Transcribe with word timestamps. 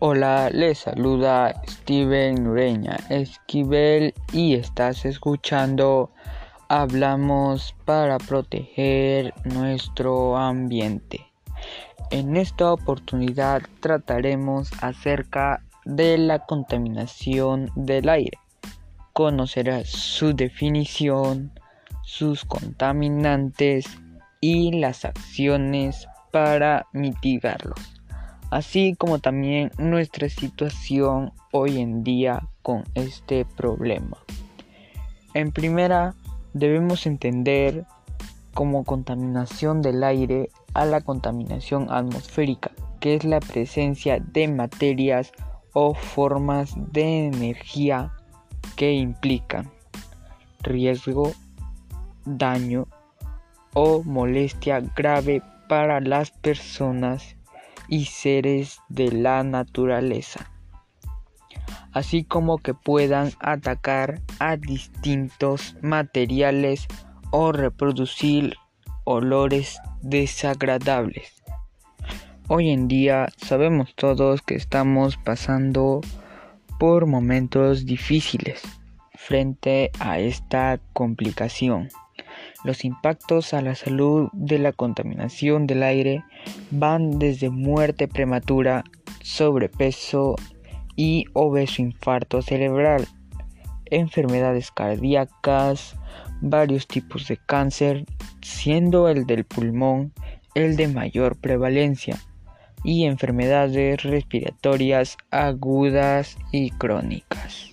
Hola, 0.00 0.48
les 0.50 0.78
saluda 0.78 1.60
Steven 1.66 2.46
Ureña 2.46 2.96
Esquivel 3.08 4.14
y 4.32 4.54
estás 4.54 5.04
escuchando 5.04 6.12
Hablamos 6.68 7.74
para 7.84 8.18
proteger 8.18 9.34
nuestro 9.42 10.36
ambiente. 10.36 11.26
En 12.12 12.36
esta 12.36 12.72
oportunidad 12.72 13.62
trataremos 13.80 14.70
acerca 14.82 15.64
de 15.84 16.16
la 16.16 16.46
contaminación 16.46 17.68
del 17.74 18.08
aire. 18.08 18.38
Conocerás 19.12 19.88
su 19.88 20.32
definición, 20.32 21.50
sus 22.04 22.44
contaminantes 22.44 23.98
y 24.40 24.78
las 24.78 25.04
acciones 25.04 26.06
para 26.30 26.86
mitigarlos 26.92 27.97
así 28.50 28.94
como 28.96 29.18
también 29.18 29.70
nuestra 29.78 30.28
situación 30.28 31.32
hoy 31.52 31.80
en 31.80 32.04
día 32.04 32.48
con 32.62 32.84
este 32.94 33.44
problema. 33.44 34.16
En 35.34 35.52
primera, 35.52 36.14
debemos 36.54 37.06
entender 37.06 37.84
como 38.54 38.84
contaminación 38.84 39.82
del 39.82 40.02
aire 40.02 40.50
a 40.74 40.84
la 40.84 41.00
contaminación 41.00 41.86
atmosférica, 41.90 42.72
que 43.00 43.14
es 43.14 43.24
la 43.24 43.40
presencia 43.40 44.18
de 44.18 44.48
materias 44.48 45.32
o 45.72 45.94
formas 45.94 46.74
de 46.92 47.26
energía 47.26 48.12
que 48.76 48.92
implican 48.94 49.70
riesgo, 50.60 51.32
daño 52.24 52.88
o 53.74 54.02
molestia 54.02 54.80
grave 54.80 55.42
para 55.68 56.00
las 56.00 56.30
personas 56.30 57.37
y 57.88 58.04
seres 58.04 58.80
de 58.88 59.10
la 59.10 59.42
naturaleza, 59.42 60.50
así 61.92 62.24
como 62.24 62.58
que 62.58 62.74
puedan 62.74 63.32
atacar 63.40 64.20
a 64.38 64.56
distintos 64.56 65.76
materiales 65.82 66.86
o 67.30 67.52
reproducir 67.52 68.56
olores 69.04 69.80
desagradables. 70.02 71.42
Hoy 72.48 72.70
en 72.70 72.88
día 72.88 73.28
sabemos 73.36 73.94
todos 73.94 74.42
que 74.42 74.54
estamos 74.54 75.16
pasando 75.16 76.00
por 76.78 77.06
momentos 77.06 77.84
difíciles 77.84 78.62
frente 79.14 79.90
a 79.98 80.18
esta 80.18 80.80
complicación. 80.92 81.88
Los 82.64 82.84
impactos 82.84 83.54
a 83.54 83.62
la 83.62 83.74
salud 83.74 84.28
de 84.32 84.58
la 84.58 84.72
contaminación 84.72 85.66
del 85.66 85.82
aire 85.82 86.24
van 86.70 87.18
desde 87.18 87.50
muerte 87.50 88.08
prematura, 88.08 88.84
sobrepeso 89.22 90.34
y 90.96 91.26
obeso 91.34 91.82
infarto 91.82 92.42
cerebral, 92.42 93.06
enfermedades 93.86 94.70
cardíacas, 94.72 95.96
varios 96.40 96.88
tipos 96.88 97.28
de 97.28 97.36
cáncer, 97.36 98.04
siendo 98.42 99.08
el 99.08 99.24
del 99.26 99.44
pulmón 99.44 100.12
el 100.54 100.76
de 100.76 100.88
mayor 100.88 101.36
prevalencia, 101.36 102.18
y 102.84 103.04
enfermedades 103.04 104.02
respiratorias 104.02 105.16
agudas 105.30 106.36
y 106.52 106.70
crónicas. 106.70 107.67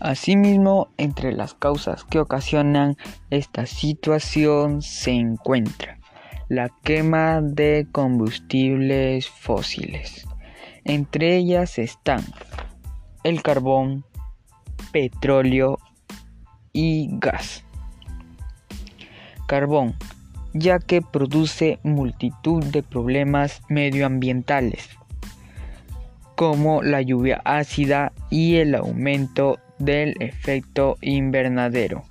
Asimismo, 0.00 0.88
entre 0.96 1.32
las 1.32 1.54
causas 1.54 2.04
que 2.04 2.20
ocasionan 2.20 2.96
esta 3.30 3.66
situación 3.66 4.80
se 4.80 5.10
encuentra 5.10 5.98
la 6.48 6.70
quema 6.82 7.40
de 7.42 7.86
combustibles 7.92 9.28
fósiles. 9.28 10.26
Entre 10.84 11.36
ellas 11.36 11.78
están 11.78 12.24
el 13.24 13.42
carbón, 13.42 14.04
petróleo 14.92 15.78
y 16.72 17.08
gas. 17.18 17.64
Carbón, 19.46 19.96
ya 20.54 20.78
que 20.78 21.02
produce 21.02 21.80
multitud 21.82 22.64
de 22.64 22.82
problemas 22.82 23.62
medioambientales, 23.68 24.88
como 26.36 26.82
la 26.82 27.02
lluvia 27.02 27.42
ácida 27.44 28.12
y 28.30 28.56
el 28.56 28.74
aumento 28.74 29.58
del 29.78 30.14
efecto 30.20 30.96
invernadero 31.00 32.04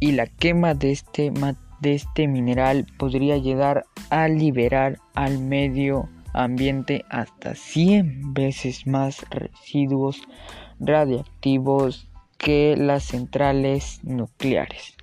y 0.00 0.12
la 0.12 0.26
quema 0.26 0.74
de 0.74 0.92
este, 0.92 1.32
de 1.80 1.94
este 1.94 2.28
mineral 2.28 2.86
podría 2.98 3.36
llegar 3.36 3.84
a 4.10 4.28
liberar 4.28 4.98
al 5.14 5.38
medio 5.38 6.08
ambiente 6.32 7.04
hasta 7.10 7.54
100 7.54 8.34
veces 8.34 8.86
más 8.86 9.24
residuos 9.30 10.22
radiactivos 10.78 12.08
que 12.36 12.76
las 12.76 13.04
centrales 13.04 14.00
nucleares. 14.04 14.94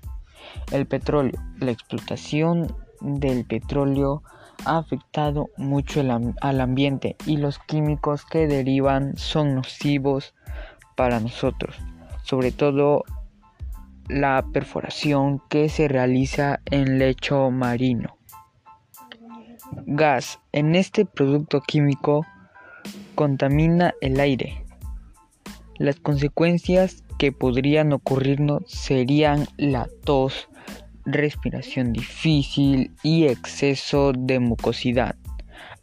El 0.72 0.86
petróleo, 0.86 1.34
la 1.60 1.72
explotación 1.72 2.74
del 3.02 3.46
petróleo 3.46 4.24
ha 4.64 4.78
afectado 4.78 5.50
mucho 5.58 6.02
al 6.42 6.62
ambiente 6.62 7.18
y 7.26 7.38
los 7.38 7.60
químicos 7.60 8.26
que 8.26 8.48
derivan 8.48 9.18
son 9.18 9.56
nocivos 9.56 10.34
para 10.96 11.20
nosotros, 11.20 11.76
sobre 12.24 12.52
todo 12.52 13.04
la 14.08 14.46
perforación 14.54 15.42
que 15.50 15.70
se 15.70 15.88
realiza 15.88 16.60
en 16.66 17.00
lecho 17.00 17.50
marino. 17.52 18.18
Gas. 19.86 20.40
En 20.52 20.76
este 20.76 21.06
producto 21.06 21.62
químico 21.62 22.26
contamina 23.16 23.94
el 24.02 24.20
aire. 24.20 24.64
Las 25.78 26.00
consecuencias 26.00 27.04
que 27.18 27.32
podrían 27.32 27.92
ocurrirnos 27.94 28.64
serían 28.68 29.48
la 29.58 29.88
tos, 30.04 30.50
respiración 31.06 31.94
difícil 31.94 32.92
y 33.04 33.26
exceso 33.26 34.12
de 34.14 34.40
mucosidad, 34.40 35.16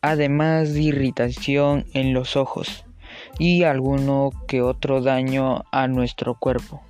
además 0.00 0.72
de 0.74 0.82
irritación 0.82 1.86
en 1.92 2.14
los 2.14 2.36
ojos 2.36 2.84
y 3.38 3.64
alguno 3.64 4.30
que 4.46 4.62
otro 4.62 5.02
daño 5.02 5.64
a 5.70 5.88
nuestro 5.88 6.34
cuerpo. 6.34 6.82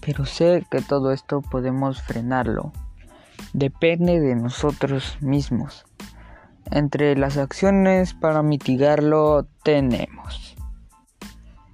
Pero 0.00 0.24
sé 0.24 0.64
que 0.70 0.80
todo 0.80 1.12
esto 1.12 1.42
podemos 1.42 2.02
frenarlo. 2.02 2.72
Depende 3.52 4.20
de 4.20 4.34
nosotros 4.34 5.18
mismos. 5.20 5.84
Entre 6.70 7.16
las 7.16 7.36
acciones 7.36 8.14
para 8.14 8.42
mitigarlo 8.42 9.46
tenemos. 9.62 10.56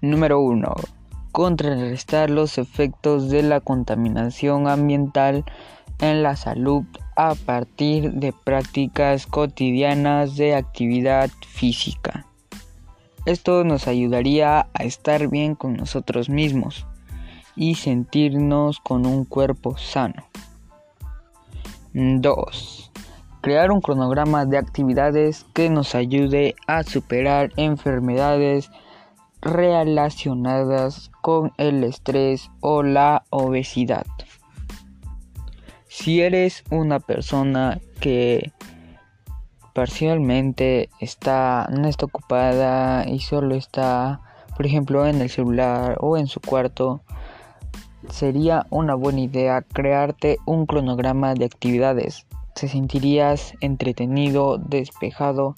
Número 0.00 0.40
1. 0.40 0.74
Contrarrestar 1.32 2.30
los 2.30 2.58
efectos 2.58 3.28
de 3.28 3.42
la 3.42 3.60
contaminación 3.60 4.68
ambiental 4.68 5.44
en 5.98 6.22
la 6.22 6.36
salud 6.36 6.84
a 7.16 7.34
partir 7.34 8.12
de 8.12 8.32
prácticas 8.32 9.26
cotidianas 9.26 10.36
de 10.36 10.54
actividad 10.54 11.30
física. 11.46 12.26
Esto 13.24 13.64
nos 13.64 13.88
ayudaría 13.88 14.68
a 14.72 14.84
estar 14.84 15.28
bien 15.28 15.54
con 15.54 15.74
nosotros 15.74 16.28
mismos 16.28 16.86
y 17.56 17.74
sentirnos 17.74 18.78
con 18.80 19.06
un 19.06 19.24
cuerpo 19.24 19.76
sano. 19.76 20.28
2. 21.92 22.92
Crear 23.40 23.70
un 23.72 23.80
cronograma 23.80 24.44
de 24.44 24.58
actividades 24.58 25.46
que 25.54 25.70
nos 25.70 25.94
ayude 25.94 26.54
a 26.66 26.82
superar 26.82 27.52
enfermedades 27.56 28.70
relacionadas 29.40 31.10
con 31.22 31.52
el 31.56 31.84
estrés 31.84 32.50
o 32.60 32.82
la 32.82 33.24
obesidad. 33.30 34.06
Si 35.98 36.20
eres 36.20 36.62
una 36.70 37.00
persona 37.00 37.80
que 38.00 38.52
parcialmente 39.72 40.90
está 41.00 41.68
no 41.72 41.88
está 41.88 42.04
ocupada 42.04 43.08
y 43.08 43.20
solo 43.20 43.54
está, 43.54 44.20
por 44.58 44.66
ejemplo, 44.66 45.06
en 45.06 45.22
el 45.22 45.30
celular 45.30 45.96
o 46.00 46.18
en 46.18 46.26
su 46.26 46.38
cuarto, 46.40 47.00
sería 48.10 48.66
una 48.68 48.94
buena 48.94 49.20
idea 49.20 49.62
crearte 49.62 50.36
un 50.44 50.66
cronograma 50.66 51.32
de 51.32 51.46
actividades. 51.46 52.26
Te 52.54 52.68
sentirías 52.68 53.54
entretenido, 53.62 54.58
despejado 54.58 55.54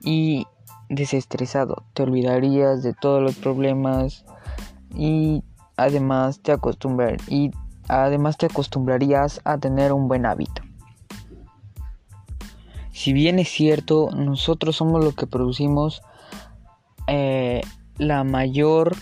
y 0.00 0.46
desestresado. 0.88 1.84
Te 1.92 2.04
olvidarías 2.04 2.82
de 2.82 2.94
todos 2.94 3.22
los 3.22 3.36
problemas 3.36 4.24
y 4.94 5.44
además 5.76 6.40
te 6.40 6.52
acostumbrar 6.52 7.18
Además 7.88 8.36
te 8.36 8.46
acostumbrarías 8.46 9.40
a 9.44 9.58
tener 9.58 9.92
un 9.92 10.08
buen 10.08 10.26
hábito. 10.26 10.62
Si 12.92 13.12
bien 13.12 13.38
es 13.38 13.48
cierto, 13.48 14.10
nosotros 14.10 14.76
somos 14.76 15.04
los 15.04 15.14
que 15.14 15.26
producimos 15.26 16.02
eh, 17.06 17.60
la 17.98 18.24
mayor 18.24 18.96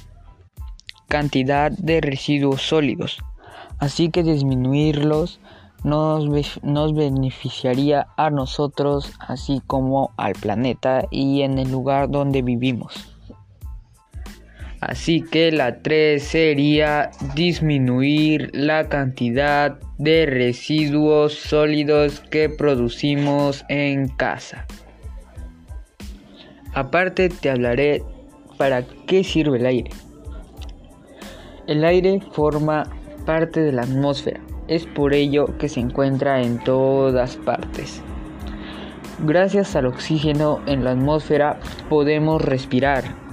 cantidad 1.08 1.70
de 1.70 2.00
residuos 2.00 2.62
sólidos. 2.62 3.18
Así 3.78 4.10
que 4.10 4.22
disminuirlos 4.22 5.40
nos, 5.84 6.26
nos 6.62 6.94
beneficiaría 6.94 8.08
a 8.16 8.30
nosotros 8.30 9.12
así 9.20 9.62
como 9.66 10.10
al 10.16 10.32
planeta 10.32 11.04
y 11.10 11.42
en 11.42 11.58
el 11.58 11.70
lugar 11.70 12.10
donde 12.10 12.42
vivimos. 12.42 13.13
Así 14.86 15.22
que 15.22 15.50
la 15.50 15.78
3 15.78 16.22
sería 16.22 17.10
disminuir 17.34 18.50
la 18.52 18.90
cantidad 18.90 19.78
de 19.96 20.26
residuos 20.26 21.32
sólidos 21.32 22.20
que 22.20 22.50
producimos 22.50 23.64
en 23.70 24.08
casa. 24.08 24.66
Aparte 26.74 27.30
te 27.30 27.48
hablaré 27.48 28.02
para 28.58 28.82
qué 29.06 29.24
sirve 29.24 29.56
el 29.56 29.64
aire. 29.64 29.90
El 31.66 31.82
aire 31.82 32.20
forma 32.32 32.84
parte 33.24 33.60
de 33.60 33.72
la 33.72 33.82
atmósfera, 33.82 34.40
es 34.68 34.84
por 34.84 35.14
ello 35.14 35.56
que 35.56 35.70
se 35.70 35.80
encuentra 35.80 36.42
en 36.42 36.58
todas 36.62 37.36
partes. 37.36 38.02
Gracias 39.20 39.76
al 39.76 39.86
oxígeno 39.86 40.60
en 40.66 40.84
la 40.84 40.90
atmósfera 40.90 41.58
podemos 41.88 42.42
respirar, 42.42 43.23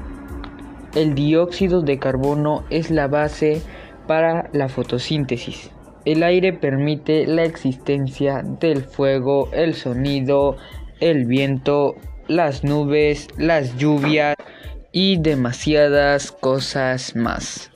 el 0.96 1.16
dióxido 1.16 1.82
de 1.82 2.00
carbono 2.00 2.64
es 2.70 2.92
la 2.92 3.08
base 3.08 3.62
para 4.08 4.50
la 4.54 4.70
fotosíntesis. 4.70 5.72
El 6.04 6.24
aire 6.24 6.54
permite 6.54 7.28
la 7.28 7.44
existencia 7.44 8.42
del 8.44 8.84
fuego, 8.84 9.50
el 9.54 9.76
sonido, 9.76 10.58
el 11.00 11.26
viento, 11.26 11.96
las 12.28 12.64
nubes, 12.64 13.28
las 13.38 13.78
lluvias 13.78 14.36
y 14.92 15.22
demasiadas 15.22 16.32
cosas 16.32 17.16
más. 17.16 17.72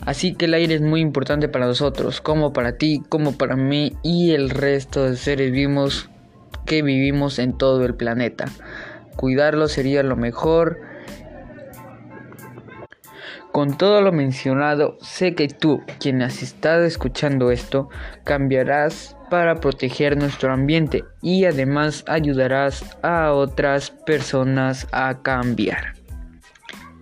Así 0.00 0.34
que 0.34 0.44
el 0.44 0.54
aire 0.54 0.76
es 0.76 0.82
muy 0.82 1.00
importante 1.00 1.48
para 1.48 1.66
nosotros, 1.66 2.20
como 2.20 2.52
para 2.52 2.76
ti, 2.76 3.02
como 3.08 3.32
para 3.32 3.56
mí 3.56 3.92
y 4.02 4.32
el 4.32 4.50
resto 4.50 5.04
de 5.04 5.16
seres 5.16 5.52
vivos 5.52 6.10
que 6.64 6.82
vivimos 6.82 7.38
en 7.38 7.56
todo 7.56 7.84
el 7.84 7.94
planeta. 7.94 8.46
Cuidarlo 9.16 9.68
sería 9.68 10.02
lo 10.02 10.16
mejor 10.16 10.78
con 13.56 13.78
todo 13.78 14.02
lo 14.02 14.12
mencionado, 14.12 14.98
sé 15.00 15.34
que 15.34 15.48
tú, 15.48 15.82
quien 15.98 16.20
has 16.20 16.42
estado 16.42 16.84
escuchando 16.84 17.50
esto, 17.50 17.88
cambiarás 18.22 19.16
para 19.30 19.54
proteger 19.54 20.18
nuestro 20.18 20.52
ambiente 20.52 21.04
y 21.22 21.46
además 21.46 22.04
ayudarás 22.06 22.84
a 23.02 23.32
otras 23.32 23.90
personas 23.90 24.86
a 24.92 25.22
cambiar. 25.22 25.94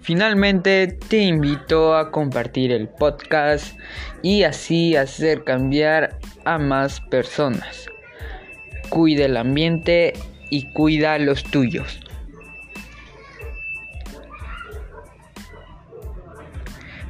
Finalmente 0.00 0.96
te 1.08 1.22
invito 1.22 1.96
a 1.96 2.12
compartir 2.12 2.70
el 2.70 2.86
podcast 2.86 3.76
y 4.22 4.44
así 4.44 4.94
hacer 4.94 5.42
cambiar 5.42 6.20
a 6.44 6.58
más 6.58 7.00
personas. 7.00 7.86
Cuida 8.90 9.24
el 9.24 9.36
ambiente 9.36 10.12
y 10.50 10.72
cuida 10.72 11.18
los 11.18 11.42
tuyos. 11.42 12.03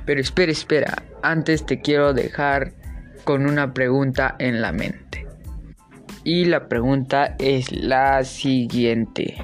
Pero 0.04 0.20
espera, 0.20 0.52
espera, 0.52 1.02
antes 1.22 1.64
te 1.64 1.80
quiero 1.80 2.12
dejar 2.12 2.72
con 3.24 3.46
una 3.46 3.72
pregunta 3.72 4.36
en 4.38 4.60
la 4.60 4.72
mente. 4.72 5.26
Y 6.24 6.46
la 6.46 6.68
pregunta 6.68 7.36
es 7.38 7.70
la 7.72 8.24
siguiente. 8.24 9.36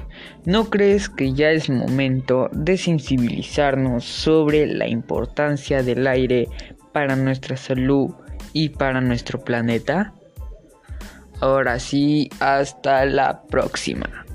¿No 0.45 0.69
crees 0.69 1.09
que 1.09 1.33
ya 1.33 1.51
es 1.51 1.69
momento 1.69 2.49
de 2.53 2.75
sensibilizarnos 2.77 4.03
sobre 4.03 4.65
la 4.65 4.87
importancia 4.87 5.83
del 5.83 6.07
aire 6.07 6.47
para 6.91 7.15
nuestra 7.15 7.55
salud 7.55 8.11
y 8.53 8.69
para 8.69 8.99
nuestro 8.99 9.43
planeta? 9.43 10.13
Ahora 11.39 11.79
sí, 11.79 12.29
hasta 12.39 13.05
la 13.05 13.43
próxima. 13.43 14.25